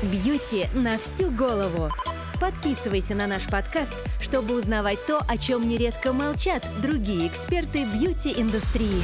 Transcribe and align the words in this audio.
Бьюти 0.00 0.66
на 0.76 0.96
всю 0.96 1.28
голову. 1.28 1.88
Подписывайся 2.40 3.16
на 3.16 3.26
наш 3.26 3.50
подкаст, 3.50 3.92
чтобы 4.20 4.56
узнавать 4.56 5.00
то, 5.08 5.18
о 5.28 5.36
чем 5.36 5.68
нередко 5.68 6.12
молчат 6.12 6.64
другие 6.80 7.26
эксперты 7.26 7.84
бьюти-индустрии. 7.84 9.02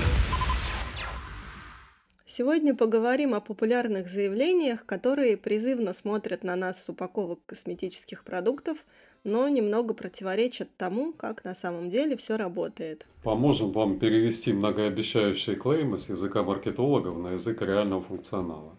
Сегодня 2.24 2.76
поговорим 2.76 3.34
о 3.34 3.40
популярных 3.40 4.06
заявлениях, 4.06 4.86
которые 4.86 5.36
призывно 5.36 5.92
смотрят 5.92 6.44
на 6.44 6.54
нас 6.54 6.84
с 6.84 6.88
упаковок 6.88 7.40
косметических 7.44 8.22
продуктов, 8.22 8.86
но 9.24 9.48
немного 9.48 9.94
противоречат 9.94 10.68
тому, 10.76 11.12
как 11.12 11.42
на 11.42 11.56
самом 11.56 11.90
деле 11.90 12.16
все 12.16 12.36
работает. 12.36 13.04
Поможем 13.24 13.72
вам 13.72 13.98
перевести 13.98 14.52
многообещающие 14.52 15.56
клеймы 15.56 15.98
с 15.98 16.08
языка 16.08 16.44
маркетологов 16.44 17.18
на 17.18 17.32
язык 17.32 17.62
реального 17.62 18.00
функционала 18.00 18.76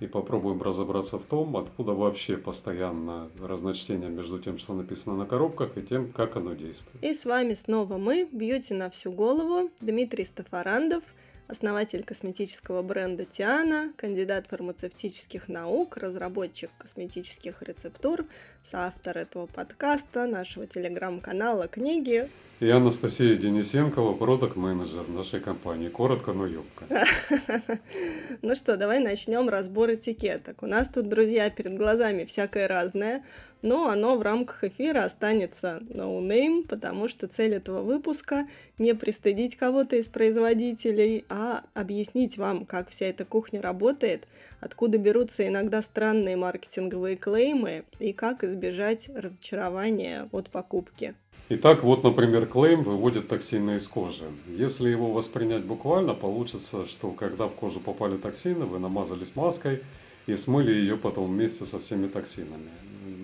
и 0.00 0.06
попробуем 0.06 0.62
разобраться 0.62 1.18
в 1.18 1.24
том, 1.24 1.56
откуда 1.56 1.92
вообще 1.92 2.36
постоянно 2.36 3.30
разночтение 3.40 4.10
между 4.10 4.38
тем, 4.38 4.58
что 4.58 4.74
написано 4.74 5.16
на 5.16 5.26
коробках, 5.26 5.76
и 5.76 5.82
тем, 5.82 6.12
как 6.12 6.36
оно 6.36 6.54
действует. 6.54 7.02
И 7.02 7.14
с 7.14 7.24
вами 7.24 7.54
снова 7.54 7.96
мы, 7.96 8.28
Бьюти 8.30 8.74
на 8.74 8.90
всю 8.90 9.12
голову, 9.12 9.70
Дмитрий 9.80 10.24
Стафарандов, 10.24 11.02
основатель 11.48 12.02
косметического 12.02 12.82
бренда 12.82 13.24
Тиана, 13.24 13.92
кандидат 13.96 14.46
фармацевтических 14.48 15.48
наук, 15.48 15.96
разработчик 15.96 16.70
косметических 16.78 17.62
рецептур, 17.62 18.26
соавтор 18.62 19.18
этого 19.18 19.46
подкаста, 19.46 20.26
нашего 20.26 20.66
телеграм-канала, 20.66 21.68
книги 21.68 22.28
и 22.58 22.70
Анастасия 22.70 23.36
Денисенкова, 23.36 24.14
продакт-менеджер 24.14 25.06
нашей 25.08 25.40
компании. 25.40 25.88
Коротко, 25.88 26.32
но 26.32 26.46
ёбко. 26.46 26.86
Ну 28.46 28.54
что, 28.54 28.76
давай 28.76 29.00
начнем 29.00 29.48
разбор 29.48 29.94
этикеток. 29.94 30.62
У 30.62 30.66
нас 30.66 30.88
тут, 30.88 31.08
друзья, 31.08 31.50
перед 31.50 31.76
глазами 31.76 32.24
всякое 32.24 32.68
разное, 32.68 33.24
но 33.60 33.88
оно 33.88 34.16
в 34.16 34.22
рамках 34.22 34.62
эфира 34.62 35.02
останется 35.02 35.80
no 35.88 36.20
name, 36.20 36.64
потому 36.64 37.08
что 37.08 37.26
цель 37.26 37.54
этого 37.54 37.82
выпуска 37.82 38.46
не 38.78 38.94
пристыдить 38.94 39.56
кого-то 39.56 39.96
из 39.96 40.06
производителей, 40.06 41.24
а 41.28 41.64
объяснить 41.74 42.38
вам, 42.38 42.66
как 42.66 42.88
вся 42.88 43.06
эта 43.06 43.24
кухня 43.24 43.60
работает, 43.60 44.28
откуда 44.60 44.96
берутся 44.96 45.44
иногда 45.48 45.82
странные 45.82 46.36
маркетинговые 46.36 47.16
клеймы 47.16 47.82
и 47.98 48.12
как 48.12 48.44
избежать 48.44 49.10
разочарования 49.12 50.28
от 50.30 50.50
покупки. 50.50 51.16
Итак, 51.48 51.84
вот, 51.84 52.02
например, 52.02 52.46
клейм 52.46 52.82
выводит 52.82 53.28
токсины 53.28 53.76
из 53.76 53.86
кожи. 53.86 54.24
Если 54.48 54.90
его 54.90 55.12
воспринять 55.12 55.64
буквально, 55.64 56.12
получится, 56.12 56.84
что 56.84 57.12
когда 57.12 57.46
в 57.46 57.54
кожу 57.54 57.78
попали 57.78 58.16
токсины, 58.16 58.64
вы 58.64 58.80
намазались 58.80 59.36
маской 59.36 59.82
и 60.26 60.34
смыли 60.34 60.72
ее 60.72 60.96
потом 60.96 61.26
вместе 61.26 61.64
со 61.64 61.78
всеми 61.78 62.08
токсинами. 62.08 62.70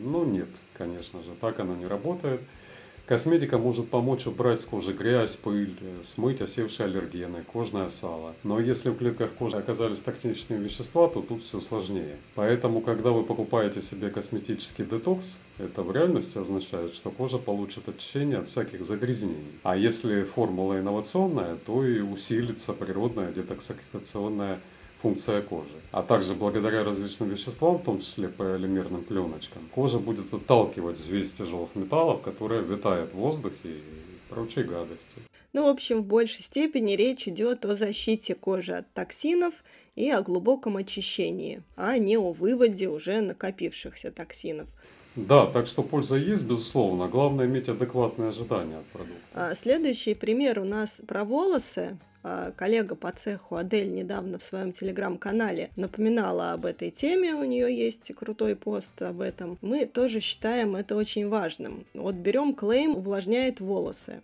Ну 0.04 0.24
нет, 0.24 0.46
конечно 0.78 1.20
же, 1.24 1.30
так 1.40 1.58
оно 1.58 1.74
не 1.74 1.86
работает. 1.88 2.42
Косметика 3.12 3.58
может 3.58 3.90
помочь 3.90 4.26
убрать 4.26 4.62
с 4.62 4.64
кожи 4.64 4.94
грязь, 4.94 5.36
пыль, 5.36 5.76
смыть 6.02 6.40
осевшие 6.40 6.86
аллергены, 6.86 7.42
кожное 7.42 7.90
сало. 7.90 8.34
Но 8.42 8.58
если 8.58 8.88
в 8.88 8.96
клетках 8.96 9.32
кожи 9.34 9.58
оказались 9.58 10.00
токсичные 10.00 10.58
вещества, 10.58 11.08
то 11.08 11.20
тут 11.20 11.42
все 11.42 11.60
сложнее. 11.60 12.16
Поэтому, 12.34 12.80
когда 12.80 13.10
вы 13.10 13.22
покупаете 13.22 13.82
себе 13.82 14.08
косметический 14.08 14.86
детокс, 14.86 15.40
это 15.58 15.82
в 15.82 15.92
реальности 15.92 16.38
означает, 16.38 16.94
что 16.94 17.10
кожа 17.10 17.36
получит 17.36 17.86
очищение 17.86 18.38
от 18.38 18.48
всяких 18.48 18.82
загрязнений. 18.86 19.60
А 19.62 19.76
если 19.76 20.22
формула 20.22 20.80
инновационная, 20.80 21.56
то 21.56 21.84
и 21.84 22.00
усилится 22.00 22.72
природная 22.72 23.30
детоксикационная 23.30 24.58
функция 25.02 25.42
кожи. 25.42 25.74
А 25.90 26.02
также 26.02 26.34
благодаря 26.34 26.84
различным 26.84 27.28
веществам, 27.28 27.76
в 27.76 27.84
том 27.84 28.00
числе 28.00 28.28
полимерным 28.28 29.02
пленочкам, 29.02 29.68
кожа 29.74 29.98
будет 29.98 30.32
отталкивать 30.32 30.98
взвесь 30.98 31.32
тяжелых 31.32 31.74
металлов, 31.74 32.22
которые 32.22 32.62
витают 32.62 33.12
в 33.12 33.16
воздухе 33.16 33.56
и 33.64 33.82
прочей 34.30 34.62
гадости. 34.62 35.16
Ну, 35.52 35.64
в 35.64 35.68
общем, 35.68 36.02
в 36.02 36.06
большей 36.06 36.42
степени 36.42 36.92
речь 36.92 37.28
идет 37.28 37.66
о 37.66 37.74
защите 37.74 38.34
кожи 38.34 38.72
от 38.72 38.90
токсинов 38.94 39.52
и 39.96 40.10
о 40.10 40.22
глубоком 40.22 40.78
очищении, 40.78 41.62
а 41.76 41.98
не 41.98 42.16
о 42.16 42.32
выводе 42.32 42.88
уже 42.88 43.20
накопившихся 43.20 44.10
токсинов. 44.10 44.68
Да, 45.14 45.44
так 45.44 45.66
что 45.66 45.82
польза 45.82 46.16
есть, 46.16 46.44
безусловно. 46.44 47.06
Главное 47.06 47.44
иметь 47.44 47.68
адекватные 47.68 48.30
ожидания 48.30 48.78
от 48.78 48.86
продукта. 48.86 49.20
А 49.34 49.54
следующий 49.54 50.14
пример 50.14 50.58
у 50.58 50.64
нас 50.64 51.02
про 51.06 51.24
волосы. 51.24 51.98
А, 52.24 52.52
коллега 52.52 52.94
по 52.94 53.10
цеху 53.10 53.56
Адель 53.56 53.92
недавно 53.92 54.38
в 54.38 54.42
своем 54.44 54.72
телеграм-канале 54.72 55.70
напоминала 55.76 56.52
об 56.52 56.66
этой 56.66 56.90
теме, 56.90 57.34
у 57.34 57.44
нее 57.44 57.76
есть 57.76 58.14
крутой 58.14 58.54
пост 58.54 59.02
об 59.02 59.20
этом. 59.20 59.58
Мы 59.60 59.86
тоже 59.86 60.20
считаем 60.20 60.76
это 60.76 60.94
очень 60.94 61.28
важным. 61.28 61.84
Вот 61.94 62.14
берем 62.14 62.54
клейм 62.54 62.96
«увлажняет 62.96 63.60
волосы». 63.60 64.22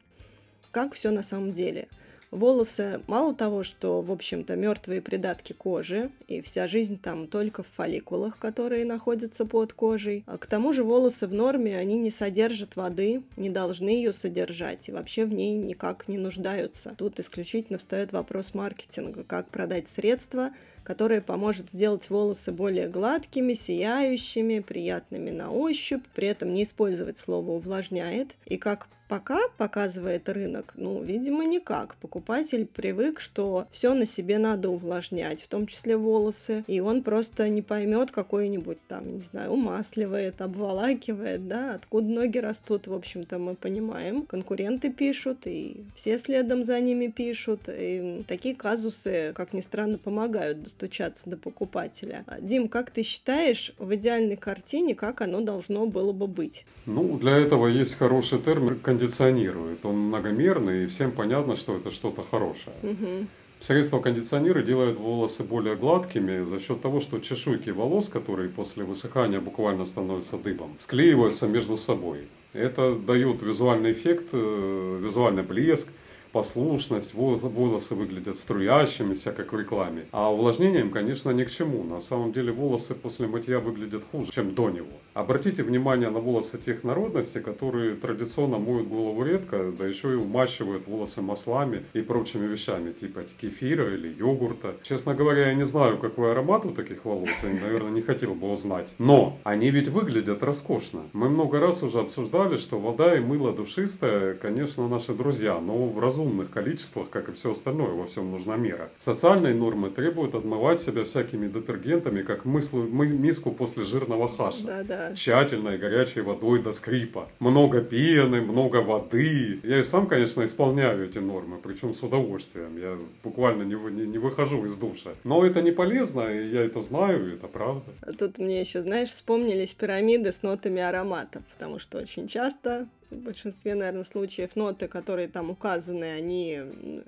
Как 0.70 0.92
все 0.92 1.10
на 1.10 1.22
самом 1.22 1.52
деле? 1.52 1.88
Волосы 2.30 3.00
мало 3.06 3.34
того, 3.34 3.62
что, 3.62 4.02
в 4.02 4.12
общем-то, 4.12 4.54
мертвые 4.54 5.00
придатки 5.00 5.54
кожи, 5.54 6.10
и 6.26 6.42
вся 6.42 6.66
жизнь 6.66 6.98
там 6.98 7.26
только 7.26 7.62
в 7.62 7.66
фолликулах, 7.68 8.38
которые 8.38 8.84
находятся 8.84 9.46
под 9.46 9.72
кожей. 9.72 10.24
А 10.26 10.36
к 10.36 10.46
тому 10.46 10.74
же 10.74 10.84
волосы 10.84 11.26
в 11.26 11.32
норме, 11.32 11.78
они 11.78 11.98
не 11.98 12.10
содержат 12.10 12.76
воды, 12.76 13.22
не 13.36 13.48
должны 13.48 13.88
ее 13.88 14.12
содержать, 14.12 14.88
и 14.88 14.92
вообще 14.92 15.24
в 15.24 15.32
ней 15.32 15.56
никак 15.56 16.06
не 16.06 16.18
нуждаются. 16.18 16.94
Тут 16.98 17.18
исключительно 17.18 17.78
встает 17.78 18.12
вопрос 18.12 18.52
маркетинга, 18.52 19.24
как 19.24 19.48
продать 19.48 19.88
средства, 19.88 20.50
которое 20.88 21.20
поможет 21.20 21.70
сделать 21.70 22.08
волосы 22.08 22.50
более 22.50 22.88
гладкими, 22.88 23.52
сияющими, 23.52 24.60
приятными 24.60 25.28
на 25.28 25.52
ощупь, 25.52 26.02
при 26.14 26.28
этом 26.28 26.54
не 26.54 26.62
использовать 26.62 27.18
слово 27.18 27.50
увлажняет, 27.50 28.30
и 28.46 28.56
как 28.56 28.88
Пока 29.08 29.48
показывает 29.56 30.28
рынок, 30.28 30.74
ну, 30.76 31.02
видимо, 31.02 31.46
никак. 31.46 31.96
Покупатель 31.96 32.66
привык, 32.66 33.20
что 33.20 33.66
все 33.70 33.94
на 33.94 34.04
себе 34.04 34.36
надо 34.36 34.68
увлажнять, 34.68 35.42
в 35.42 35.48
том 35.48 35.66
числе 35.66 35.96
волосы, 35.96 36.62
и 36.66 36.80
он 36.80 37.02
просто 37.02 37.48
не 37.48 37.62
поймет 37.62 38.10
какой-нибудь 38.10 38.78
там, 38.86 39.08
не 39.08 39.20
знаю, 39.20 39.52
умасливает, 39.52 40.42
обволакивает, 40.42 41.48
да, 41.48 41.74
откуда 41.74 42.06
ноги 42.06 42.36
растут, 42.36 42.86
в 42.86 42.92
общем-то, 42.92 43.38
мы 43.38 43.54
понимаем. 43.54 44.26
Конкуренты 44.26 44.92
пишут, 44.92 45.46
и 45.46 45.84
все 45.94 46.18
следом 46.18 46.62
за 46.64 46.78
ними 46.78 47.06
пишут, 47.06 47.62
и 47.68 48.22
такие 48.28 48.54
казусы, 48.54 49.32
как 49.34 49.54
ни 49.54 49.62
странно, 49.62 49.96
помогают 49.96 50.58
достучаться 50.78 51.28
до 51.28 51.36
покупателя. 51.36 52.24
Дим, 52.40 52.68
как 52.68 52.90
ты 52.90 53.02
считаешь, 53.02 53.72
в 53.78 53.94
идеальной 53.94 54.36
картине, 54.36 54.94
как 54.94 55.20
оно 55.20 55.40
должно 55.40 55.86
было 55.86 56.12
бы 56.12 56.26
быть? 56.26 56.64
Ну, 56.86 57.18
для 57.18 57.36
этого 57.36 57.66
есть 57.66 57.94
хороший 57.94 58.38
термин 58.38 58.78
кондиционирует. 58.78 59.84
Он 59.84 59.96
многомерный, 59.96 60.84
и 60.84 60.86
всем 60.86 61.10
понятно, 61.10 61.56
что 61.56 61.76
это 61.76 61.90
что-то 61.90 62.22
хорошее. 62.22 62.76
Угу. 62.82 63.26
Средства 63.60 64.00
кондиционера 64.00 64.62
делают 64.62 64.98
волосы 64.98 65.42
более 65.42 65.74
гладкими 65.74 66.44
за 66.44 66.60
счет 66.60 66.80
того, 66.80 67.00
что 67.00 67.18
чешуйки 67.18 67.70
волос, 67.70 68.08
которые 68.08 68.48
после 68.48 68.84
высыхания 68.84 69.40
буквально 69.40 69.84
становятся 69.84 70.36
дыбом, 70.38 70.76
склеиваются 70.78 71.48
между 71.48 71.76
собой. 71.76 72.28
Это 72.52 72.94
дает 72.94 73.42
визуальный 73.42 73.92
эффект, 73.92 74.26
э, 74.32 75.00
визуальный 75.02 75.42
блеск, 75.42 75.88
послушность, 76.32 77.14
волосы 77.14 77.94
выглядят 77.94 78.36
струящимися, 78.36 79.32
как 79.32 79.52
в 79.52 79.58
рекламе. 79.58 80.04
А 80.12 80.32
увлажнением, 80.32 80.90
конечно, 80.90 81.30
ни 81.30 81.44
к 81.44 81.50
чему. 81.50 81.84
На 81.84 82.00
самом 82.00 82.32
деле 82.32 82.52
волосы 82.52 82.94
после 82.94 83.26
мытья 83.26 83.58
выглядят 83.58 84.04
хуже, 84.12 84.32
чем 84.32 84.54
до 84.54 84.70
него. 84.70 84.86
Обратите 85.14 85.62
внимание 85.62 86.10
на 86.10 86.20
волосы 86.20 86.58
тех 86.58 86.84
народностей, 86.84 87.40
которые 87.40 87.94
традиционно 87.94 88.58
моют 88.58 88.88
голову 88.88 89.24
редко, 89.24 89.72
да 89.76 89.86
еще 89.86 90.12
и 90.12 90.14
умащивают 90.14 90.86
волосы 90.86 91.22
маслами 91.22 91.82
и 91.92 92.02
прочими 92.02 92.46
вещами, 92.46 92.92
типа 92.92 93.22
кефира 93.40 93.94
или 93.94 94.08
йогурта. 94.08 94.74
Честно 94.82 95.14
говоря, 95.14 95.48
я 95.48 95.54
не 95.54 95.66
знаю, 95.66 95.98
какой 95.98 96.30
аромат 96.30 96.66
у 96.66 96.70
таких 96.70 97.04
волос, 97.04 97.30
и, 97.42 97.64
наверное, 97.64 97.90
не 97.90 98.02
хотел 98.02 98.34
бы 98.34 98.50
узнать. 98.50 98.94
Но 98.98 99.38
они 99.44 99.70
ведь 99.70 99.88
выглядят 99.88 100.42
роскошно. 100.42 101.00
Мы 101.12 101.28
много 101.28 101.58
раз 101.58 101.82
уже 101.82 101.98
обсуждали, 101.98 102.56
что 102.56 102.78
вода 102.78 103.16
и 103.16 103.20
мыло 103.20 103.52
душистое, 103.52 104.34
конечно, 104.34 104.88
наши 104.88 105.14
друзья, 105.14 105.58
но 105.58 105.88
в 105.88 105.98
разумном 105.98 106.17
разумных 106.18 106.50
количествах, 106.50 107.10
как 107.10 107.28
и 107.28 107.32
все 107.32 107.52
остальное, 107.52 107.90
во 107.90 108.06
всем 108.06 108.30
нужна 108.30 108.56
мера. 108.56 108.90
Социальные 108.98 109.54
нормы 109.54 109.90
требуют 109.90 110.34
отмывать 110.34 110.80
себя 110.80 111.04
всякими 111.04 111.46
детергентами, 111.46 112.22
как 112.22 112.44
мыслу, 112.44 112.82
миску 112.82 113.52
после 113.52 113.84
жирного 113.84 114.28
хаша. 114.28 114.64
Да, 114.64 114.82
да. 114.82 115.14
Тщательной 115.14 115.78
горячей 115.78 116.22
водой 116.22 116.62
до 116.62 116.72
скрипа. 116.72 117.28
Много 117.38 117.80
пены, 117.80 118.40
много 118.40 118.76
воды. 118.78 119.60
Я 119.62 119.78
и 119.78 119.82
сам, 119.82 120.06
конечно, 120.06 120.44
исполняю 120.44 121.08
эти 121.08 121.18
нормы, 121.18 121.58
причем 121.62 121.94
с 121.94 122.02
удовольствием. 122.02 122.76
Я 122.78 122.98
буквально 123.22 123.62
не, 123.62 123.74
не, 123.74 124.06
не 124.06 124.18
выхожу 124.18 124.64
из 124.64 124.76
душа. 124.76 125.10
Но 125.24 125.44
это 125.44 125.62
не 125.62 125.70
полезно, 125.70 126.22
и 126.22 126.50
я 126.50 126.64
это 126.64 126.80
знаю, 126.80 127.30
и 127.30 127.34
это 127.34 127.46
правда. 127.46 127.92
Тут 128.18 128.38
мне 128.38 128.60
еще, 128.60 128.82
знаешь, 128.82 129.10
вспомнились 129.10 129.74
пирамиды 129.74 130.32
с 130.32 130.42
нотами 130.42 130.82
ароматов, 130.82 131.42
потому 131.56 131.78
что 131.78 131.98
очень 131.98 132.26
часто 132.26 132.88
в 133.10 133.16
большинстве, 133.16 133.74
наверное, 133.74 134.04
случаев 134.04 134.54
ноты, 134.56 134.88
которые 134.88 135.28
там 135.28 135.50
указаны, 135.50 136.04
они 136.04 136.60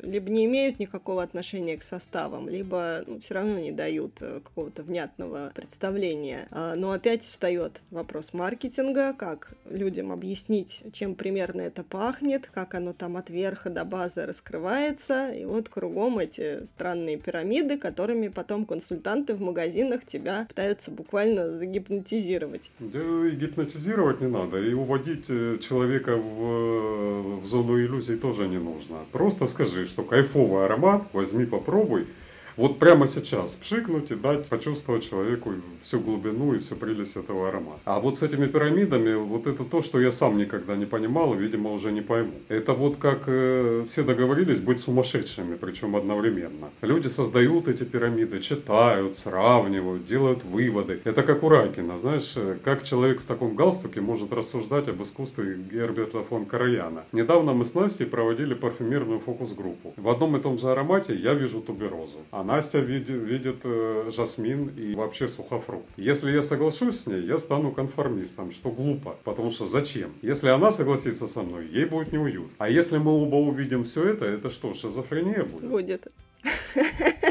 либо 0.03 0.31
не 0.31 0.47
имеют 0.47 0.79
никакого 0.79 1.23
отношения 1.23 1.77
к 1.77 1.83
составам, 1.83 2.49
либо 2.49 3.05
ну, 3.07 3.21
все 3.21 3.35
равно 3.35 3.59
не 3.59 3.73
дают 3.73 4.21
э, 4.21 4.41
какого-то 4.43 4.83
внятного 4.83 5.53
представления. 5.55 6.49
А, 6.51 6.75
но 6.75 6.93
опять 6.93 7.23
встает 7.23 7.83
вопрос 7.91 8.33
маркетинга, 8.33 9.13
как 9.13 9.53
людям 9.69 10.13
объяснить, 10.13 10.83
чем 10.93 11.15
примерно 11.15 11.63
это 11.63 11.85
пахнет, 11.85 12.49
как 12.53 12.75
оно 12.75 12.93
там 12.93 13.17
от 13.17 13.31
верха 13.31 13.71
до 13.71 13.85
базы 13.85 14.25
раскрывается, 14.27 15.31
и 15.31 15.45
вот 15.45 15.69
кругом 15.69 16.19
эти 16.19 16.65
странные 16.65 17.19
пирамиды, 17.19 17.79
которыми 17.79 18.29
потом 18.29 18.65
консультанты 18.65 19.35
в 19.35 19.41
магазинах 19.41 20.05
тебя 20.05 20.47
пытаются 20.49 20.91
буквально 20.91 21.57
загипнотизировать. 21.57 22.71
Да 22.79 23.01
и 23.01 23.31
гипнотизировать 23.33 24.21
не 24.21 24.29
надо, 24.29 24.59
и 24.59 24.73
уводить 24.73 25.27
э, 25.29 25.59
человека 25.91 26.17
в, 26.17 27.41
в 27.41 27.47
зону 27.47 27.79
иллюзий 27.79 28.17
тоже 28.17 28.49
не 28.49 28.59
нужно. 28.59 28.99
Просто 29.13 29.47
скажи, 29.47 29.87
что 29.87 30.03
кайфовый 30.03 30.65
аромат, 30.65 31.03
возьми, 31.13 31.45
попробуй, 31.45 32.07
вот 32.57 32.79
прямо 32.79 33.07
сейчас 33.07 33.57
пшикнуть 33.57 34.11
и 34.11 34.15
дать 34.15 34.49
почувствовать 34.49 35.09
человеку 35.09 35.53
всю 35.83 36.01
глубину 36.01 36.55
и 36.55 36.59
всю 36.59 36.77
прелесть 36.77 37.17
этого 37.17 37.49
аромата. 37.49 37.81
А 37.85 38.01
вот 38.01 38.17
с 38.17 38.23
этими 38.23 38.47
пирамидами, 38.47 39.15
вот 39.15 39.47
это 39.47 39.65
то, 39.65 39.83
что 39.83 40.01
я 40.01 40.13
сам 40.13 40.39
никогда 40.39 40.77
не 40.77 40.87
понимал 40.87 41.35
и, 41.35 41.39
видимо, 41.39 41.73
уже 41.73 41.93
не 41.93 42.01
пойму. 42.01 42.33
Это 42.49 42.73
вот 42.73 42.97
как 42.97 43.25
э, 43.27 43.85
все 43.87 44.03
договорились 44.03 44.61
быть 44.61 44.81
сумасшедшими, 44.81 45.57
причем 45.57 45.97
одновременно. 45.97 46.71
Люди 46.83 47.09
создают 47.09 47.69
эти 47.69 47.85
пирамиды, 47.85 48.41
читают, 48.41 49.17
сравнивают, 49.17 50.07
делают 50.07 50.45
выводы. 50.45 51.01
Это 51.05 51.23
как 51.23 51.43
у 51.43 51.49
Ракина, 51.49 51.99
знаешь, 51.99 52.35
э, 52.37 52.57
как 52.65 52.83
человек 52.83 53.21
в 53.21 53.25
таком 53.25 53.55
галстуке 53.55 54.01
может 54.01 54.33
рассуждать 54.33 54.89
об 54.89 55.03
искусстве 55.03 55.57
Герберта 55.57 56.23
фон 56.23 56.47
Караяна. 56.47 57.05
Недавно 57.13 57.53
мы 57.53 57.65
с 57.65 57.75
Настей 57.75 58.07
проводили 58.07 58.55
парфюмерную 58.55 59.21
фокус-группу. 59.21 59.95
В 59.97 60.09
одном 60.09 60.37
и 60.37 60.41
том 60.41 60.59
же 60.59 60.71
аромате 60.71 61.15
я 61.15 61.35
вижу 61.35 61.61
туберозу, 61.61 62.19
а 62.31 62.40
Настя 62.43 62.79
видит, 62.79 63.11
видит 63.11 63.61
э, 63.65 64.11
жасмин 64.15 64.69
и 64.69 64.95
вообще 64.95 65.29
сухофрукт. 65.29 65.87
Если 65.97 66.31
я 66.31 66.43
соглашусь 66.43 67.01
с 67.01 67.07
ней, 67.07 67.23
я 67.23 67.39
стану 67.39 67.73
конформистом, 67.73 68.51
что 68.53 68.71
глупо, 68.71 69.17
потому 69.25 69.51
что 69.51 69.67
зачем? 69.67 70.13
Если 70.23 70.49
она 70.49 70.71
согласится 70.71 71.29
со 71.29 71.43
мной, 71.43 71.67
ей 71.67 71.85
будет 71.85 72.13
неуютно. 72.13 72.51
А 72.59 72.69
если 72.69 72.99
мы 72.99 73.13
оба 73.13 73.37
увидим 73.37 73.85
все 73.85 74.09
это, 74.11 74.25
это 74.25 74.51
что, 74.51 74.75
шизофрения 74.75 75.45
будет? 75.45 75.71
Будет. 75.71 76.09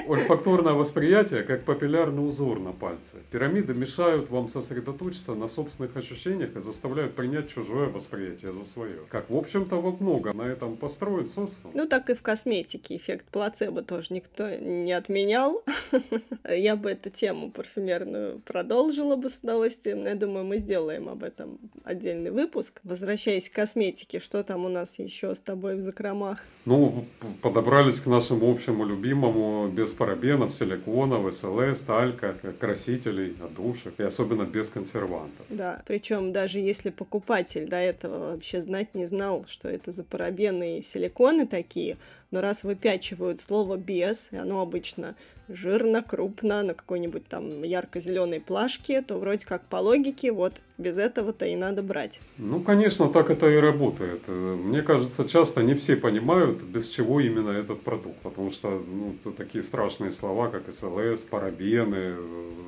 Ольфакторное 0.07 0.73
восприятие 0.73 1.43
как 1.43 1.63
папиллярный 1.65 2.27
узор 2.27 2.59
на 2.59 2.71
пальце. 2.71 3.17
Пирамиды 3.31 3.73
мешают 3.73 4.29
вам 4.29 4.49
сосредоточиться 4.49 5.35
на 5.35 5.47
собственных 5.47 5.95
ощущениях 5.95 6.55
и 6.55 6.59
заставляют 6.59 7.15
принять 7.15 7.49
чужое 7.49 7.89
восприятие 7.89 8.51
за 8.51 8.65
свое. 8.65 9.01
Как, 9.09 9.29
в 9.29 9.35
общем-то, 9.35 9.75
вот 9.75 10.01
много 10.01 10.33
на 10.33 10.43
этом 10.43 10.77
построен 10.77 11.25
социум. 11.25 11.71
Ну, 11.73 11.87
так 11.87 12.09
и 12.09 12.15
в 12.15 12.21
косметике 12.21 12.97
эффект 12.97 13.25
плацебо 13.31 13.81
тоже 13.81 14.13
никто 14.13 14.49
не 14.49 14.93
отменял. 14.93 15.63
Я 16.49 16.75
бы 16.75 16.91
эту 16.91 17.09
тему 17.09 17.51
парфюмерную 17.51 18.39
продолжила 18.39 19.15
бы 19.15 19.29
с 19.29 19.39
удовольствием, 19.39 20.03
но 20.03 20.09
я 20.09 20.15
думаю, 20.15 20.45
мы 20.45 20.57
сделаем 20.57 21.09
об 21.09 21.23
этом 21.23 21.59
отдельный 21.83 22.31
выпуск. 22.31 22.79
Возвращаясь 22.83 23.49
к 23.49 23.53
косметике, 23.53 24.19
что 24.19 24.43
там 24.43 24.65
у 24.65 24.69
нас 24.69 24.97
еще 24.99 25.35
с 25.35 25.39
тобой 25.39 25.75
в 25.75 25.81
закромах? 25.81 26.39
Ну, 26.65 27.05
подобрались 27.41 27.99
к 27.99 28.07
нашему 28.07 28.51
общему 28.51 28.85
любимому 28.85 28.98
без 28.99 29.93
парабенов, 29.93 30.53
силиконов, 30.53 31.33
СЛС, 31.33 31.81
талька, 31.81 32.35
красителей, 32.59 33.35
отдушек 33.41 33.99
и 33.99 34.03
особенно 34.03 34.43
без 34.43 34.69
консервантов. 34.69 35.45
Да, 35.49 35.81
причем 35.85 36.31
даже 36.31 36.59
если 36.59 36.89
покупатель 36.89 37.67
до 37.67 37.77
этого 37.77 38.31
вообще 38.31 38.61
знать 38.61 38.93
не 38.93 39.05
знал, 39.05 39.45
что 39.47 39.67
это 39.67 39.91
за 39.91 40.03
парабены 40.03 40.79
и 40.79 40.81
силиконы 40.81 41.47
такие, 41.47 41.97
но 42.31 42.41
раз 42.41 42.63
выпячивают 42.63 43.41
слово 43.41 43.77
«без», 43.77 44.29
и 44.31 44.37
оно 44.37 44.61
обычно 44.61 45.15
жирно, 45.49 46.03
крупно, 46.03 46.63
на 46.63 46.73
какой-нибудь 46.73 47.27
там 47.27 47.63
ярко-зеленой 47.63 48.39
плашке, 48.39 49.01
то 49.01 49.17
вроде 49.17 49.45
как 49.45 49.63
по 49.63 49.77
логике 49.77 50.31
вот 50.31 50.61
без 50.77 50.97
этого-то 50.97 51.45
и 51.45 51.55
надо 51.55 51.81
брать. 51.83 52.21
Ну, 52.37 52.61
конечно, 52.61 53.09
так 53.09 53.29
это 53.29 53.49
и 53.49 53.57
работает. 53.57 54.27
Мне 54.27 54.81
кажется, 54.81 55.27
часто 55.27 55.63
не 55.63 55.73
все 55.73 55.95
понимают, 55.95 56.63
без 56.63 56.87
чего 56.87 57.19
именно 57.19 57.49
этот 57.49 57.81
продукт, 57.81 58.17
потому 58.21 58.51
что 58.51 58.69
ну, 58.69 59.15
такие 59.31 59.63
страшные 59.63 60.11
слова, 60.11 60.49
как 60.49 60.71
СЛС, 60.71 61.23
парабены, 61.23 62.15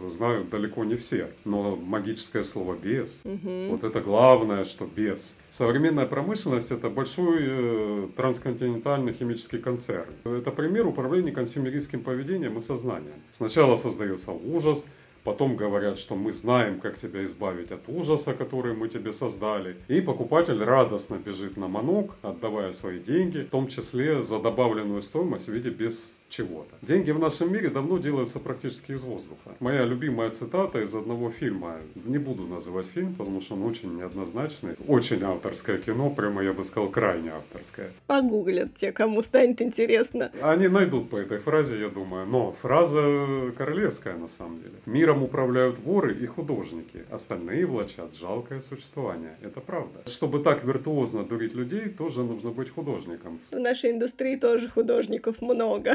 знают 0.08 0.50
далеко 0.50 0.84
не 0.84 0.96
все. 0.96 1.30
Но 1.46 1.76
магическое 1.76 2.44
слово 2.44 2.76
«без», 2.76 3.22
угу. 3.24 3.68
вот 3.70 3.84
это 3.84 4.02
главное, 4.02 4.66
что 4.66 4.86
«без». 4.86 5.38
Современная 5.50 6.06
промышленность– 6.06 6.72
это 6.72 6.90
большой 6.90 7.40
э, 7.42 8.08
трансконтинентальный 8.16 9.14
химический 9.14 9.51
концерн. 9.58 10.14
Это 10.24 10.52
пример 10.52 10.88
управления 10.88 11.32
консюмеристским 11.32 12.04
поведением 12.04 12.58
и 12.58 12.62
сознанием. 12.62 13.22
Сначала 13.32 13.76
создается 13.76 14.32
ужас– 14.32 14.86
Потом 15.24 15.56
говорят, 15.56 16.00
что 16.00 16.16
мы 16.16 16.32
знаем, 16.32 16.80
как 16.80 16.98
тебя 16.98 17.24
избавить 17.24 17.72
от 17.72 17.88
ужаса, 17.88 18.34
который 18.34 18.74
мы 18.74 18.90
тебе 18.90 19.14
создали. 19.14 19.76
И 19.88 20.02
покупатель 20.02 20.64
радостно 20.64 21.16
бежит 21.24 21.58
на 21.58 21.68
манок, 21.68 22.16
отдавая 22.24 22.72
свои 22.72 23.00
деньги, 23.00 23.40
в 23.40 23.50
том 23.50 23.68
числе 23.68 24.24
за 24.24 24.40
добавленную 24.40 25.04
стоимость 25.04 25.48
в 25.48 25.54
виде 25.54 25.70
без 25.70 26.21
чего-то. 26.32 26.76
Деньги 26.82 27.12
в 27.12 27.20
нашем 27.20 27.54
мире 27.54 27.70
давно 27.70 27.98
делаются 27.98 28.40
практически 28.40 28.94
из 28.94 29.04
воздуха. 29.04 29.52
Моя 29.60 29.84
любимая 29.84 30.30
цитата 30.30 30.82
из 30.82 30.96
одного 30.96 31.30
фильма. 31.30 31.78
Не 32.06 32.18
буду 32.18 32.44
называть 32.48 32.88
фильм, 32.88 33.14
потому 33.14 33.42
что 33.42 33.56
он 33.56 33.64
очень 33.64 33.96
неоднозначный. 33.96 34.76
Очень 34.88 35.24
авторское 35.24 35.78
кино, 35.78 36.10
прямо 36.10 36.42
я 36.42 36.54
бы 36.54 36.64
сказал, 36.64 36.90
крайне 36.90 37.32
авторское. 37.32 37.92
Погуглят 38.08 38.74
те, 38.74 38.92
кому 38.92 39.22
станет 39.22 39.62
интересно. 39.62 40.32
Они 40.42 40.68
найдут 40.70 41.10
по 41.10 41.18
этой 41.18 41.40
фразе, 41.40 41.80
я 41.80 41.90
думаю. 41.90 42.26
Но 42.26 42.54
фраза 42.54 43.52
королевская 43.58 44.16
на 44.16 44.28
самом 44.28 44.62
деле. 44.62 44.76
Миром 44.86 45.24
управляют 45.24 45.80
воры 45.80 46.14
и 46.14 46.26
художники. 46.26 47.04
Остальные 47.10 47.66
влачат 47.66 48.16
жалкое 48.16 48.62
существование. 48.62 49.36
Это 49.42 49.60
правда. 49.60 50.00
Чтобы 50.06 50.40
так 50.40 50.64
виртуозно 50.64 51.26
дурить 51.26 51.54
людей, 51.54 51.90
тоже 51.90 52.24
нужно 52.24 52.52
быть 52.52 52.70
художником. 52.70 53.40
В 53.52 53.60
нашей 53.60 53.92
индустрии 53.92 54.38
тоже 54.38 54.70
художников 54.70 55.42
много. 55.42 55.94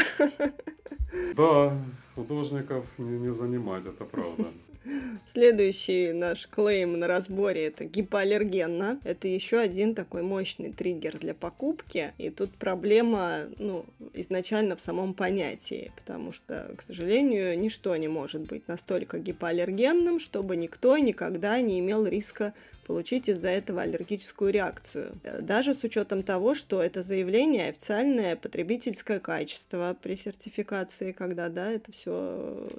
Да, 1.37 1.73
художников 2.17 2.85
не, 2.99 3.19
не 3.19 3.33
занимать, 3.33 3.87
это 3.87 4.05
правда. 4.05 4.47
Следующий 5.25 6.13
наш 6.13 6.47
клейм 6.47 6.99
на 6.99 7.07
разборе 7.07 7.67
это 7.67 7.85
гипоаллергенно. 7.85 9.01
Это 9.05 9.29
еще 9.29 9.59
один 9.59 9.95
такой 9.95 10.23
мощный 10.23 10.73
триггер 10.73 11.19
для 11.19 11.35
покупки. 11.35 12.13
И 12.19 12.31
тут 12.31 12.51
проблема, 12.53 13.49
ну, 13.59 13.85
изначально 14.15 14.77
в 14.77 14.81
самом 14.81 15.15
понятии, 15.15 15.93
потому 15.97 16.33
что, 16.33 16.73
к 16.77 16.83
сожалению, 16.83 17.59
ничто 17.59 17.97
не 17.97 18.09
может 18.09 18.43
быть 18.43 18.69
настолько 18.69 19.19
гипоаллергенным, 19.19 20.21
чтобы 20.21 20.57
никто 20.57 20.97
никогда 20.99 21.61
не 21.61 21.81
имел 21.81 22.07
риска 22.07 22.55
получить 22.87 23.29
из-за 23.29 23.49
этого 23.49 23.83
аллергическую 23.83 24.53
реакцию. 24.53 25.19
Даже 25.41 25.75
с 25.75 25.83
учетом 25.83 26.23
того, 26.23 26.55
что 26.55 26.81
это 26.81 27.03
заявление 27.03 27.69
официальное 27.69 28.37
потребительское 28.37 29.19
качество 29.19 29.97
при 30.01 30.15
сертификации, 30.15 31.11
когда 31.11 31.49
да, 31.49 31.73
это 31.73 31.91
все 31.91 32.06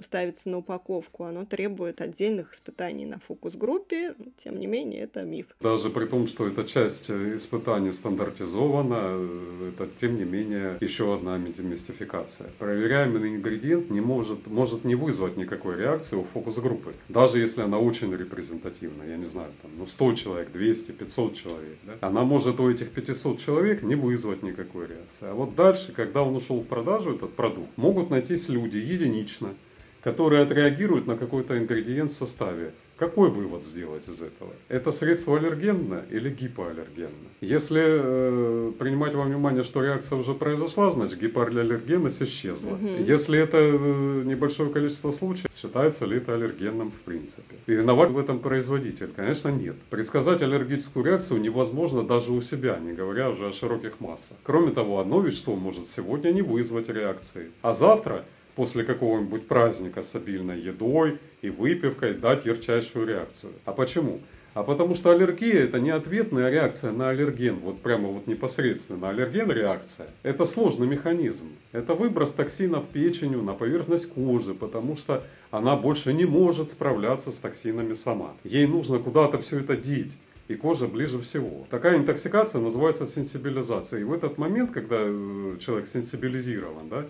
ставится 0.00 0.48
на 0.48 0.58
упаковку, 0.58 1.24
оно 1.24 1.44
требует 1.44 2.00
отдельных 2.00 2.52
испытаний 2.52 3.06
на 3.06 3.18
фокус-группе, 3.18 4.14
тем 4.36 4.58
не 4.58 4.66
менее 4.66 5.02
это 5.02 5.22
миф. 5.22 5.46
Даже 5.60 5.90
при 5.90 6.06
том, 6.06 6.26
что 6.26 6.46
эта 6.46 6.64
часть 6.64 7.10
испытаний 7.10 7.92
стандартизована, 7.92 9.68
это 9.68 9.88
тем 10.00 10.16
не 10.16 10.24
менее 10.24 10.78
еще 10.80 11.14
одна 11.14 11.38
мистификация. 11.38 12.50
Проверяемый 12.58 13.28
ингредиент 13.28 13.90
не 13.90 14.00
может, 14.00 14.46
может 14.46 14.84
не 14.84 14.94
вызвать 14.94 15.36
никакой 15.36 15.76
реакции 15.76 16.16
у 16.16 16.22
фокус-группы, 16.22 16.94
даже 17.08 17.38
если 17.38 17.62
она 17.62 17.78
очень 17.78 18.14
репрезентативна, 18.14 19.02
я 19.04 19.16
не 19.16 19.26
знаю, 19.26 19.50
там, 19.62 19.70
ну 19.76 19.86
100 19.86 20.14
человек, 20.14 20.52
200, 20.52 20.92
500 20.92 21.34
человек. 21.34 21.78
Да? 21.84 21.94
Она 22.00 22.24
может 22.24 22.60
у 22.60 22.70
этих 22.70 22.90
500 22.90 23.38
человек 23.38 23.82
не 23.82 23.94
вызвать 23.94 24.42
никакой 24.42 24.86
реакции. 24.86 25.26
А 25.28 25.34
вот 25.34 25.54
дальше, 25.54 25.92
когда 25.92 26.22
он 26.22 26.36
ушел 26.36 26.60
в 26.60 26.66
продажу, 26.66 27.14
этот 27.14 27.34
продукт, 27.34 27.68
могут 27.76 28.10
найтись 28.10 28.48
люди 28.48 28.78
единично, 29.18 29.54
которые 30.02 30.42
отреагируют 30.42 31.06
на 31.06 31.16
какой-то 31.16 31.58
ингредиент 31.58 32.10
в 32.10 32.14
составе. 32.14 32.72
Какой 32.96 33.30
вывод 33.30 33.62
сделать 33.62 34.08
из 34.08 34.20
этого? 34.20 34.50
Это 34.68 34.90
средство 34.90 35.36
аллергенно 35.36 36.02
или 36.10 36.30
гипоаллергенно? 36.30 37.28
Если 37.40 37.80
э, 37.80 38.72
принимать 38.76 39.14
во 39.14 39.22
внимание, 39.22 39.62
что 39.62 39.84
реакция 39.84 40.18
уже 40.18 40.34
произошла, 40.34 40.90
значит 40.90 41.20
гипоаллергенность 41.20 42.22
исчезла. 42.22 42.72
Угу. 42.72 42.88
Если 42.98 43.38
это 43.38 43.58
э, 43.58 44.22
небольшое 44.24 44.70
количество 44.70 45.12
случаев, 45.12 45.48
считается 45.52 46.06
ли 46.06 46.16
это 46.16 46.34
аллергенным 46.34 46.90
в 46.90 47.00
принципе? 47.02 47.54
И 47.68 47.72
виноват 47.72 48.10
в 48.10 48.18
этом 48.18 48.40
производитель? 48.40 49.10
Конечно, 49.14 49.50
нет. 49.50 49.76
Предсказать 49.90 50.42
аллергическую 50.42 51.04
реакцию 51.06 51.40
невозможно 51.40 52.02
даже 52.02 52.32
у 52.32 52.40
себя, 52.40 52.80
не 52.80 52.94
говоря 52.94 53.30
уже 53.30 53.46
о 53.46 53.52
широких 53.52 54.00
массах. 54.00 54.36
Кроме 54.42 54.72
того, 54.72 54.98
одно 54.98 55.20
вещество 55.20 55.54
может 55.54 55.86
сегодня 55.86 56.32
не 56.32 56.42
вызвать 56.42 56.88
реакции, 56.88 57.52
а 57.62 57.74
завтра 57.74 58.24
после 58.58 58.82
какого-нибудь 58.82 59.46
праздника 59.46 60.02
с 60.02 60.16
обильной 60.16 60.58
едой 60.58 61.18
и 61.42 61.48
выпивкой 61.48 62.14
дать 62.14 62.44
ярчайшую 62.44 63.06
реакцию. 63.06 63.52
А 63.64 63.72
почему? 63.72 64.18
А 64.54 64.64
потому 64.64 64.96
что 64.96 65.12
аллергия 65.12 65.62
это 65.62 65.78
не 65.78 65.90
ответная 65.90 66.50
реакция 66.50 66.90
на 66.90 67.10
аллерген, 67.10 67.60
вот 67.60 67.80
прямо 67.80 68.08
вот 68.08 68.26
непосредственно. 68.26 69.10
Аллерген 69.10 69.48
реакция– 69.52 70.08
это 70.24 70.44
сложный 70.44 70.88
механизм. 70.88 71.50
Это 71.70 71.94
выброс 71.94 72.32
токсинов 72.32 72.88
печенью 72.88 73.42
на 73.42 73.52
поверхность 73.52 74.12
кожи, 74.12 74.54
потому 74.54 74.96
что 74.96 75.22
она 75.52 75.76
больше 75.76 76.12
не 76.12 76.24
может 76.24 76.68
справляться 76.68 77.30
с 77.30 77.38
токсинами 77.38 77.94
сама. 77.94 78.32
Ей 78.42 78.66
нужно 78.66 78.98
куда-то 78.98 79.38
все 79.38 79.60
это 79.60 79.76
деть 79.76 80.18
и 80.48 80.56
кожа 80.56 80.88
ближе 80.88 81.20
всего. 81.20 81.64
Такая 81.70 81.96
интоксикация 81.96 82.60
называется 82.60 83.06
сенсибилизацией. 83.06 84.02
И 84.02 84.04
в 84.04 84.12
этот 84.12 84.36
момент, 84.36 84.72
когда 84.72 84.96
э, 84.98 85.56
человек 85.60 85.86
сенсибилизирован, 85.86 86.88
да, 86.88 87.04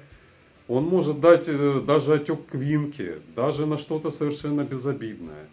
он 0.68 0.84
может 0.84 1.20
дать 1.20 1.48
э, 1.48 1.80
даже 1.84 2.14
отек 2.14 2.46
квинки, 2.46 3.16
даже 3.34 3.66
на 3.66 3.78
что-то 3.78 4.10
совершенно 4.10 4.62
безобидное. 4.62 5.48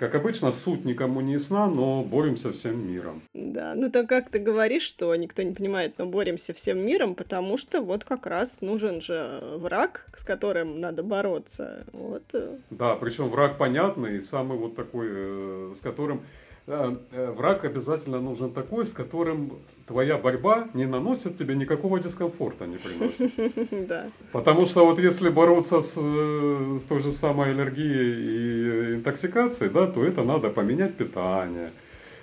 Как 0.00 0.14
обычно, 0.14 0.50
суть 0.50 0.86
никому 0.86 1.20
не 1.20 1.34
ясна, 1.34 1.66
но 1.66 2.02
боремся 2.02 2.52
всем 2.52 2.90
миром. 2.90 3.20
Да, 3.34 3.74
ну 3.76 3.90
так 3.90 4.08
как 4.08 4.30
ты 4.30 4.38
говоришь, 4.38 4.82
что 4.82 5.14
никто 5.14 5.42
не 5.42 5.52
понимает, 5.52 5.98
но 5.98 6.06
боремся 6.06 6.54
всем 6.54 6.78
миром, 6.78 7.14
потому 7.14 7.58
что 7.58 7.82
вот 7.82 8.04
как 8.04 8.26
раз 8.26 8.62
нужен 8.62 9.02
же 9.02 9.42
враг, 9.56 10.06
с 10.16 10.24
которым 10.24 10.80
надо 10.80 11.02
бороться. 11.02 11.84
Вот. 11.92 12.22
Э. 12.32 12.56
Да, 12.70 12.96
причем 12.96 13.28
враг 13.28 13.58
понятный 13.58 14.16
и 14.16 14.20
самый 14.20 14.56
вот 14.56 14.74
такой, 14.74 15.08
э, 15.10 15.72
с 15.76 15.82
которым 15.82 16.22
враг 16.66 17.64
обязательно 17.64 18.20
нужен 18.20 18.52
такой, 18.52 18.86
с 18.86 18.92
которым 18.92 19.52
твоя 19.86 20.16
борьба 20.18 20.68
не 20.74 20.86
наносит 20.86 21.36
тебе 21.36 21.54
никакого 21.56 21.98
дискомфорта, 22.00 22.66
не 22.66 22.76
приносит. 22.76 23.32
Да. 23.88 24.06
Потому 24.32 24.66
что 24.66 24.84
вот 24.84 24.98
если 24.98 25.30
бороться 25.30 25.80
с, 25.80 25.98
э, 26.00 26.76
с 26.78 26.84
той 26.84 27.00
же 27.00 27.12
самой 27.12 27.50
аллергией 27.50 28.92
и 28.92 28.94
интоксикацией, 28.96 29.70
да, 29.70 29.86
то 29.86 30.04
это 30.04 30.22
надо 30.22 30.50
поменять 30.50 30.96
питание, 30.96 31.72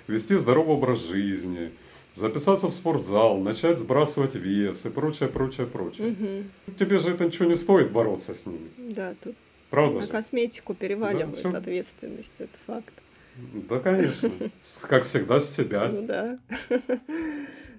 вести 0.06 0.38
здоровый 0.38 0.76
образ 0.76 1.04
жизни, 1.06 1.70
записаться 2.14 2.68
в 2.68 2.74
спортзал, 2.74 3.38
начать 3.38 3.78
сбрасывать 3.78 4.34
вес 4.34 4.86
и 4.86 4.90
прочее, 4.90 5.28
прочее, 5.28 5.66
прочее. 5.66 6.08
Угу. 6.08 6.74
Тебе 6.78 6.98
же 6.98 7.10
это 7.10 7.24
ничего 7.24 7.48
не 7.48 7.56
стоит 7.56 7.92
бороться 7.92 8.34
с 8.34 8.46
ними. 8.46 8.68
Да, 8.78 9.14
тут 9.22 9.34
Правда 9.70 9.98
на 9.98 10.06
же? 10.06 10.10
косметику 10.10 10.74
переваливают 10.74 11.42
да, 11.42 11.58
ответственность, 11.58 12.32
это 12.38 12.56
факт. 12.66 12.94
Да, 13.68 13.78
конечно. 13.80 14.30
Как 14.82 15.04
всегда, 15.04 15.40
с 15.40 15.54
себя. 15.54 15.88
Ну 15.88 16.02
да. 16.02 16.38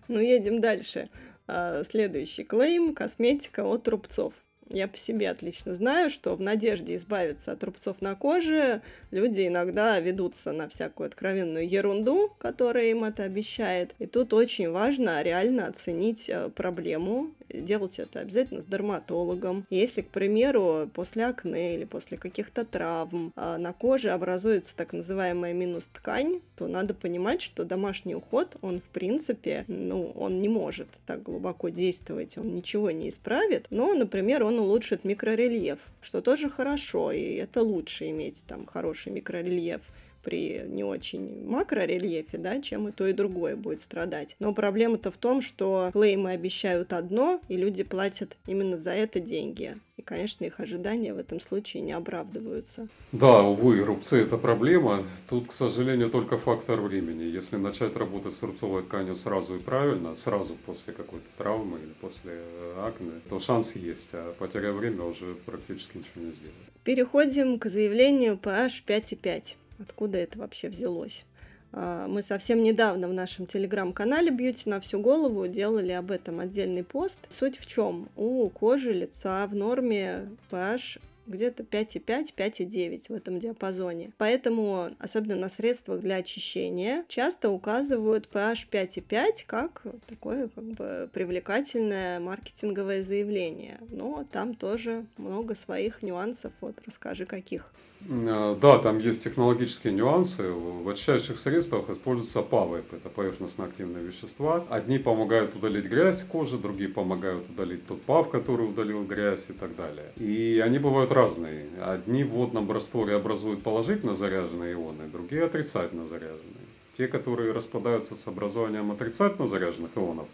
Ну, 0.08 0.20
едем 0.20 0.60
дальше. 0.60 1.10
А, 1.48 1.84
следующий 1.84 2.44
клейм– 2.44 2.94
косметика 2.96 3.64
от 3.66 3.88
рубцов. 3.88 4.34
Я 4.72 4.88
по 4.88 4.98
себе 4.98 5.32
отлично 5.32 5.74
знаю, 5.74 6.12
что 6.12 6.36
в 6.36 6.42
надежде 6.42 6.96
избавиться 6.96 7.52
от 7.52 7.64
рубцов 7.64 8.02
на 8.02 8.14
коже 8.16 8.84
люди 9.10 9.48
иногда 9.48 10.00
ведутся 10.00 10.52
на 10.52 10.68
всякую 10.68 11.08
откровенную 11.08 11.68
ерунду, 11.68 12.32
которая 12.38 12.86
им 12.86 13.04
это 13.04 13.24
обещает. 13.24 13.96
И 13.98 14.06
тут 14.06 14.32
очень 14.34 14.70
важно 14.70 15.24
реально 15.24 15.66
оценить 15.66 16.30
э, 16.30 16.50
проблему, 16.50 17.32
делать 17.54 18.00
это 18.00 18.20
обязательно 18.20 18.62
с 18.62 18.66
дерматологом. 18.66 19.66
Если, 19.70 20.02
к 20.02 20.10
примеру, 20.10 20.90
после 20.94 21.26
акне 21.26 21.76
или 21.76 21.86
после 21.86 22.18
каких-то 22.18 22.66
травм 22.66 23.34
а, 23.36 23.58
на 23.58 23.74
коже 23.74 24.12
образуется 24.12 24.76
так 24.76 24.94
называемая 24.94 25.54
минус 25.54 25.90
ткань, 25.92 26.42
то 26.56 26.68
надо 26.68 26.94
понимать, 26.94 27.42
что 27.42 27.64
домашний 27.64 28.16
уход, 28.16 28.58
он 28.62 28.80
в 28.80 28.90
принципе, 28.90 29.66
ну, 29.68 30.12
он 30.16 30.42
не 30.42 30.50
может 30.50 30.88
так 31.06 31.24
глубоко 31.24 31.70
действовать, 31.70 32.38
он 32.38 32.56
ничего 32.56 32.92
не 32.92 33.10
исправит, 33.10 33.68
но, 33.70 33.94
например, 33.94 34.44
он 34.44 34.60
улучшит 34.60 35.04
микрорельеф, 35.04 35.80
что 36.02 36.22
тоже 36.22 36.50
хорошо, 36.50 37.12
и 37.12 37.36
это 37.36 37.62
лучше 37.62 38.10
иметь 38.10 38.44
там 38.48 38.66
хороший 38.66 39.12
микрорельеф 39.12 39.82
при 40.24 40.64
не 40.68 40.84
очень 40.84 41.48
макрорельефе, 41.48 42.38
да, 42.38 42.62
чем 42.62 42.88
и 42.88 42.92
то, 42.92 43.08
и 43.08 43.14
другое 43.14 43.56
будет 43.56 43.82
страдать. 43.82 44.36
Но 44.40 44.54
проблема-то 44.54 45.12
в 45.12 45.18
том, 45.18 45.42
что 45.42 45.90
клеймы 45.94 46.32
обещают 46.32 46.94
одно, 46.94 47.42
и 47.48 47.58
люди 47.58 47.84
платят 47.84 48.38
именно 48.48 48.78
за 48.78 48.92
это 48.92 49.20
деньги. 49.20 49.76
И, 49.98 50.02
конечно, 50.02 50.46
их 50.46 50.62
ожидания 50.62 51.14
в 51.14 51.18
этом 51.18 51.42
случае 51.42 51.84
не 51.84 51.92
оправдываются. 51.92 52.88
Да, 53.12 53.44
увы, 53.44 53.84
рубцы– 53.84 54.22
это 54.22 54.38
проблема. 54.38 55.06
Тут, 55.28 55.48
к 55.48 55.52
сожалению, 55.52 56.10
только 56.10 56.38
фактор 56.38 56.80
времени. 56.80 57.24
Если 57.24 57.58
начать 57.58 57.98
работать 57.98 58.34
с 58.34 58.42
рубцовой 58.42 58.84
тканью 58.84 59.18
сразу 59.18 59.58
и 59.58 59.60
правильно, 59.60 60.16
сразу 60.16 60.56
после 60.66 60.94
какой-то 60.94 61.26
травмы 61.38 61.80
или 61.80 61.94
после 62.00 62.40
акне, 62.78 63.12
то 63.30 63.42
шанс 63.42 63.76
есть, 63.76 64.10
а 64.14 64.34
потеря 64.40 64.72
время 64.72 65.04
уже 65.04 65.36
практически 65.46 65.98
ничего 65.98 66.24
не 66.24 66.32
сделает. 66.32 66.56
Переходим 66.86 67.60
к 67.60 67.66
заявлению 67.66 68.40
PH 68.42 68.84
5,5 68.88 69.56
откуда 69.80 70.18
это 70.18 70.40
вообще 70.40 70.70
взялось. 70.70 71.26
А, 71.72 72.08
мы 72.08 72.22
совсем 72.22 72.64
недавно 72.64 73.08
в 73.08 73.14
нашем 73.14 73.46
телеграм-канале 73.46 74.32
«Бьюти 74.32 74.70
на 74.70 74.80
всю 74.80 75.00
голову» 75.00 75.48
делали 75.48 75.92
об 75.92 76.12
этом 76.12 76.40
отдельный 76.40 76.84
пост. 76.84 77.20
Суть 77.30 77.60
в 77.60 77.66
чем? 77.66 78.10
У 78.16 78.50
кожи 78.50 78.92
лица 78.92 79.46
в 79.48 79.56
норме 79.56 80.30
pH 80.50 81.00
где-то 81.30 81.64
5,5, 81.64 82.34
5,9 82.36 83.06
в 83.10 83.12
этом 83.12 83.40
диапазоне. 83.40 84.12
Поэтому, 84.18 84.90
особенно 84.98 85.36
на 85.36 85.50
средствах 85.50 86.02
для 86.02 86.16
очищения, 86.16 87.06
часто 87.08 87.52
указывают 87.52 88.28
pH 88.34 88.68
5,5 88.70 89.46
как 89.46 89.84
такое 90.08 90.48
как 90.48 90.64
бы 90.64 91.10
привлекательное 91.14 92.20
маркетинговое 92.20 93.04
заявление. 93.04 93.80
Но 93.90 94.26
там 94.32 94.56
тоже 94.56 95.06
много 95.18 95.54
своих 95.54 96.02
нюансов. 96.02 96.52
Вот 96.62 96.82
расскажи, 96.86 97.26
каких. 97.26 97.72
Э, 98.08 98.56
да, 98.60 98.80
там 98.80 99.00
есть 99.00 99.24
технологические 99.24 99.94
нюансы. 99.94 100.50
В 100.50 100.88
очищающих 100.88 101.38
средствах 101.38 101.90
используются 101.90 102.42
ПАВЭП, 102.42 102.94
это 102.94 103.10
поверхностно-активные 103.10 104.04
вещества. 104.04 104.64
Одни 104.70 104.98
помогают 104.98 105.56
удалить 105.56 105.86
грязь 105.86 106.24
кожи, 106.24 106.58
другие 106.58 106.90
помогают 106.90 107.50
удалить 107.50 107.86
тот 107.86 108.02
ПАВ, 108.04 108.30
который 108.30 108.68
удалил 108.68 109.04
грязь 109.04 109.48
и 109.50 109.54
так 109.54 109.76
далее. 109.76 110.12
И 110.18 110.62
они 110.64 110.80
бывают 110.80 111.12
разные. 111.12 111.68
Одни 111.82 112.24
в 112.24 112.30
водном 112.30 112.72
растворе 112.72 113.16
образуют 113.16 113.64
положительно 113.64 114.16
заряженные 114.16 114.74
ионы, 114.74 115.08
другие 115.12 115.44
отрицательно 115.44 116.06
заряженные. 116.06 116.70
Те, 116.98 117.08
которые 117.08 117.52
распадаются 117.52 118.16
с 118.16 118.28
образованием 118.28 118.92
отрицательно 118.92 119.48
заряженных 119.48 119.92
ионов, 119.96 120.28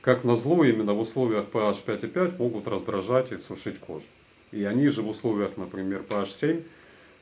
как 0.00 0.24
назло, 0.24 0.64
именно 0.64 0.94
в 0.94 1.00
условиях 1.00 1.46
pH 1.52 1.84
5,5 1.86 2.38
могут 2.38 2.66
раздражать 2.66 3.30
и 3.30 3.36
сушить 3.36 3.78
кожу. 3.78 4.06
И 4.50 4.64
они 4.64 4.88
же 4.88 5.02
в 5.02 5.08
условиях, 5.08 5.56
например, 5.56 6.02
pH 6.08 6.26
7 6.26 6.56
Э, 6.56 6.62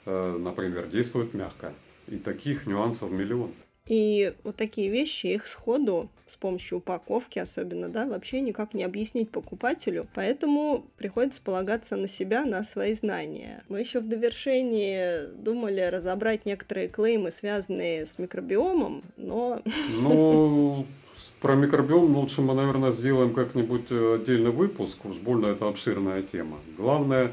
например, 0.06 0.86
действует 0.88 1.34
мягко. 1.34 1.74
И 2.06 2.16
таких 2.16 2.66
нюансов 2.66 3.10
миллион. 3.10 3.52
И 3.90 4.32
вот 4.44 4.54
такие 4.54 4.88
вещи, 4.88 5.26
их 5.26 5.48
сходу 5.48 6.10
с 6.26 6.36
помощью 6.36 6.78
упаковки 6.78 7.40
особенно, 7.40 7.88
да, 7.88 8.06
вообще 8.06 8.40
никак 8.40 8.72
не 8.72 8.84
объяснить 8.84 9.30
покупателю. 9.30 10.06
Поэтому 10.14 10.86
приходится 10.96 11.42
полагаться 11.42 11.96
на 11.96 12.06
себя, 12.06 12.44
на 12.44 12.62
свои 12.62 12.94
знания. 12.94 13.64
Мы 13.68 13.80
еще 13.80 13.98
в 13.98 14.08
довершении 14.08 15.26
думали 15.34 15.80
разобрать 15.80 16.46
некоторые 16.46 16.86
клеймы, 16.86 17.32
связанные 17.32 18.06
с 18.06 18.16
микробиомом, 18.20 19.02
но... 19.16 19.60
Ну, 20.00 20.86
про 21.40 21.56
микробиом 21.56 22.16
лучше 22.16 22.42
мы, 22.42 22.54
наверное, 22.54 22.92
сделаем 22.92 23.34
как-нибудь 23.34 23.90
отдельный 23.90 24.52
выпуск. 24.52 25.04
Уж 25.04 25.16
больно 25.16 25.46
это 25.46 25.68
обширная 25.68 26.22
тема. 26.22 26.58
Главное, 26.76 27.26
Э, 27.26 27.32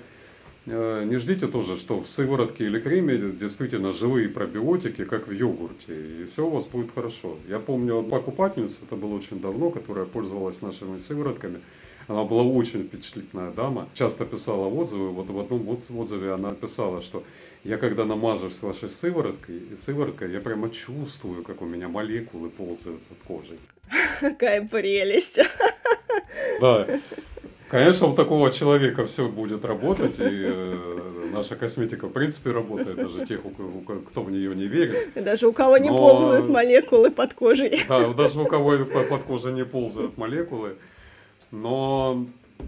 не 0.68 1.16
ждите 1.16 1.48
тоже, 1.48 1.78
что 1.78 2.02
в 2.02 2.10
сыворотке 2.10 2.66
или 2.66 2.80
креме 2.80 3.18
действительно 3.18 3.92
живые 3.92 4.28
пробиотики, 4.28 5.06
как 5.06 5.28
в 5.28 5.32
йогурте, 5.32 5.94
и 5.94 6.26
все 6.26 6.46
у 6.46 6.50
вас 6.50 6.66
будет 6.66 6.92
хорошо. 6.94 7.38
Я 7.48 7.60
помню 7.60 8.04
покупательницу, 8.04 8.80
это 8.86 8.96
было 8.96 9.16
очень 9.16 9.40
давно, 9.40 9.70
которая 9.70 10.06
пользовалась 10.06 10.62
нашими 10.62 10.98
сыворотками. 10.98 11.62
Она 12.08 12.24
была 12.24 12.44
очень 12.44 12.84
впечатлительная 12.84 13.52
дама, 13.52 13.90
часто 13.94 14.26
писала 14.26 14.68
отзывы. 14.68 15.10
Вот 15.10 15.30
в 15.30 15.40
одном 15.40 15.68
отзыве 15.70 16.34
она 16.34 16.52
писала, 16.52 17.02
что 17.02 17.24
я 17.64 17.78
когда 17.78 18.06
намажусь 18.06 18.62
вашей 18.62 18.90
сывороткой, 18.90 19.62
сывороткой, 19.82 20.32
я 20.32 20.40
прямо 20.40 20.70
чувствую, 20.70 21.44
как 21.44 21.62
у 21.62 21.66
меня 21.66 21.90
молекулы 21.90 22.50
ползают 22.50 23.02
под 23.04 23.18
кожей. 23.24 23.60
Какая 24.20 24.66
прелесть! 24.68 25.40
Да. 26.62 26.88
Конечно, 27.70 28.08
у 28.08 28.16
такого 28.16 28.52
человека 28.52 29.06
все 29.08 29.28
будет 29.28 29.66
работать, 29.66 30.20
и 30.20 30.46
э, 30.46 31.30
наша 31.34 31.56
косметика 31.56 32.08
в 32.08 32.12
принципе 32.12 32.52
работает, 32.52 32.96
даже 32.96 33.26
тех, 33.26 33.42
у, 33.46 33.50
у, 33.50 33.82
кто 33.82 34.24
в 34.24 34.32
нее 34.32 34.56
не 34.56 34.68
верит. 34.68 35.12
Даже 35.16 35.48
у 35.48 35.54
кого 35.54 35.78
не 35.78 35.90
Но... 35.90 35.98
ползают 35.98 36.48
молекулы 36.48 37.12
под 37.12 37.34
кожей. 37.34 37.84
Да, 37.90 38.08
даже 38.14 38.40
у 38.40 38.46
кого 38.46 38.78
под 38.86 39.24
кожей 39.24 39.54
не 39.54 39.66
ползают 39.66 40.18
молекулы. 40.18 40.76
Но 41.52 42.26
э, 42.60 42.64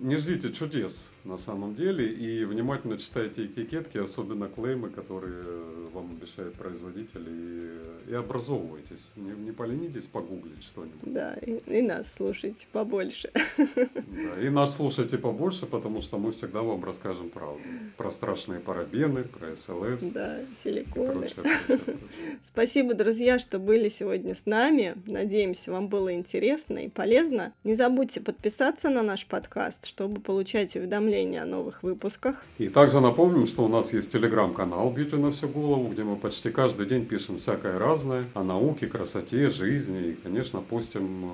не 0.00 0.16
ждите 0.16 0.52
чудес. 0.52 1.10
На 1.24 1.38
самом 1.38 1.74
деле. 1.74 2.06
И 2.12 2.44
внимательно 2.44 2.98
читайте 2.98 3.46
этикетки, 3.46 3.98
особенно 3.98 4.48
клеймы, 4.48 4.90
которые 4.90 5.44
вам 5.92 6.10
обещает 6.10 6.54
производитель, 6.54 7.26
и, 7.28 8.10
и 8.10 8.14
образовывайтесь. 8.14 9.06
Не, 9.16 9.32
не 9.32 9.52
поленитесь 9.52 10.06
погуглить 10.06 10.62
что-нибудь. 10.62 11.00
Да, 11.02 11.34
и, 11.34 11.60
и 11.66 11.82
нас 11.82 12.12
слушайте 12.12 12.66
побольше. 12.72 13.30
Да, 13.56 14.42
и 14.42 14.48
нас 14.50 14.76
слушайте 14.76 15.18
побольше, 15.18 15.66
потому 15.66 16.02
что 16.02 16.18
мы 16.18 16.32
всегда 16.32 16.62
вам 16.62 16.84
расскажем 16.84 17.30
правду. 17.30 17.62
Про 17.96 18.10
страшные 18.10 18.60
парабены, 18.60 19.24
про 19.24 19.56
СЛС. 19.56 20.02
Да, 20.12 20.40
силиконы. 20.54 21.12
Прочее, 21.12 21.34
прочее, 21.36 21.78
прочее. 21.78 21.96
Спасибо, 22.42 22.94
друзья, 22.94 23.38
что 23.38 23.58
были 23.58 23.88
сегодня 23.88 24.34
с 24.34 24.46
нами. 24.46 24.96
Надеемся, 25.06 25.72
вам 25.72 25.88
было 25.88 26.12
интересно 26.12 26.78
и 26.78 26.88
полезно. 26.88 27.52
Не 27.62 27.74
забудьте 27.74 28.20
подписаться 28.20 28.90
на 28.90 29.02
наш 29.02 29.26
подкаст, 29.26 29.86
чтобы 29.86 30.20
получать 30.20 30.74
уведомления 30.76 31.13
о 31.14 31.46
новых 31.46 31.82
выпусках. 31.82 32.42
И 32.58 32.68
также 32.68 33.00
напомним, 33.00 33.46
что 33.46 33.64
у 33.64 33.68
нас 33.68 33.92
есть 33.92 34.10
телеграм-канал 34.12 34.90
«Бьюти 34.90 35.16
на 35.16 35.30
всю 35.32 35.48
голову», 35.48 35.88
где 35.88 36.02
мы 36.02 36.16
почти 36.16 36.50
каждый 36.50 36.86
день 36.86 37.06
пишем 37.06 37.36
всякое 37.36 37.78
разное 37.78 38.26
о 38.34 38.42
науке, 38.42 38.86
красоте, 38.86 39.50
жизни 39.50 40.08
и, 40.08 40.14
конечно, 40.14 40.60
постим 40.60 41.30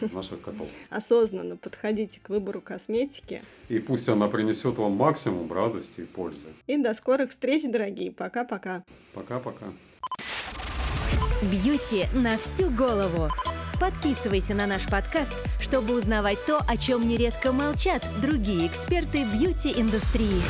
э, 0.00 0.08
наших 0.12 0.40
котов. 0.40 0.68
Осознанно 0.90 1.56
подходите 1.56 2.20
к 2.20 2.28
выбору 2.28 2.60
косметики. 2.60 3.42
И 3.68 3.78
пусть 3.78 4.08
она 4.08 4.28
принесет 4.28 4.76
вам 4.76 4.92
максимум 4.92 5.52
радости 5.52 6.02
и 6.02 6.04
пользы. 6.04 6.48
И 6.66 6.76
до 6.76 6.94
скорых 6.94 7.30
встреч, 7.30 7.64
дорогие. 7.64 8.12
Пока-пока. 8.12 8.84
Пока-пока. 9.14 9.66
Бьюти 11.42 12.06
на 12.14 12.38
всю 12.38 12.70
голову. 12.70 13.28
Подписывайся 13.80 14.54
на 14.54 14.66
наш 14.66 14.86
подкаст, 14.86 15.34
чтобы 15.60 15.98
узнавать 15.98 16.38
то, 16.46 16.60
о 16.66 16.76
чем 16.76 17.08
нередко 17.08 17.52
молчат 17.52 18.06
другие 18.22 18.66
эксперты 18.66 19.24
бьюти-индустрии. 19.24 20.42